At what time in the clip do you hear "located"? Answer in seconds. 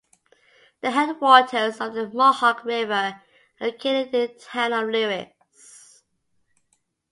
3.67-4.15